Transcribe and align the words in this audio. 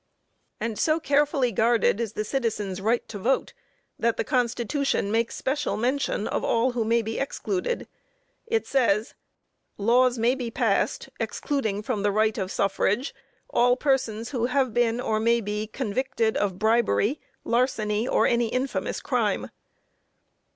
And 0.59 0.79
so 0.79 0.99
carefully 0.99 1.51
guarded 1.51 1.99
is 1.99 2.13
the 2.13 2.25
citizen's 2.25 2.81
right 2.81 3.07
to 3.07 3.19
vote, 3.19 3.53
that 3.99 4.17
the 4.17 4.23
Constitution 4.23 5.11
makes 5.11 5.35
special 5.35 5.77
mention 5.77 6.27
of 6.27 6.43
all 6.43 6.71
who 6.71 6.83
may 6.83 7.03
be 7.03 7.19
excluded. 7.19 7.87
It 8.47 8.65
says: 8.65 9.13
"Laws 9.77 10.17
may 10.17 10.33
be 10.33 10.49
passed 10.49 11.09
excluding 11.19 11.83
from 11.83 12.01
the 12.01 12.11
right 12.11 12.39
of 12.39 12.51
suffrage 12.51 13.13
all 13.47 13.75
persons 13.75 14.31
who 14.31 14.47
have 14.47 14.73
been 14.73 14.99
or 14.99 15.19
may 15.19 15.39
be 15.39 15.67
convicted 15.67 16.35
of 16.35 16.57
bribery, 16.57 17.19
larceny 17.43 18.07
or 18.07 18.25
any 18.25 18.47
infamous 18.47 19.01
crime." 19.01 19.51